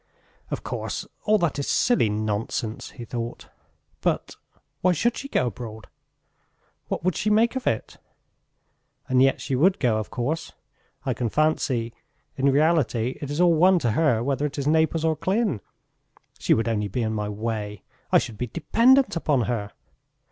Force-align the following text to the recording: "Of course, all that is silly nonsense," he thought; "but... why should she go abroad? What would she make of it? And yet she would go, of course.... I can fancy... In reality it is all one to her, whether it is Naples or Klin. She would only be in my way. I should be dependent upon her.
"Of 0.49 0.63
course, 0.63 1.05
all 1.25 1.37
that 1.37 1.59
is 1.59 1.69
silly 1.69 2.09
nonsense," 2.09 2.89
he 2.89 3.05
thought; 3.05 3.49
"but... 4.01 4.35
why 4.81 4.93
should 4.93 5.15
she 5.15 5.29
go 5.29 5.45
abroad? 5.45 5.85
What 6.87 7.03
would 7.03 7.15
she 7.15 7.29
make 7.29 7.55
of 7.55 7.67
it? 7.67 7.97
And 9.07 9.21
yet 9.21 9.39
she 9.39 9.55
would 9.55 9.77
go, 9.77 9.99
of 9.99 10.09
course.... 10.09 10.53
I 11.05 11.13
can 11.13 11.29
fancy... 11.29 11.93
In 12.35 12.51
reality 12.51 13.19
it 13.21 13.29
is 13.29 13.39
all 13.39 13.53
one 13.53 13.77
to 13.77 13.91
her, 13.91 14.23
whether 14.23 14.47
it 14.47 14.57
is 14.57 14.65
Naples 14.65 15.05
or 15.05 15.15
Klin. 15.15 15.59
She 16.39 16.55
would 16.55 16.67
only 16.67 16.87
be 16.87 17.03
in 17.03 17.13
my 17.13 17.29
way. 17.29 17.83
I 18.11 18.17
should 18.17 18.39
be 18.39 18.47
dependent 18.47 19.15
upon 19.15 19.41
her. 19.41 19.71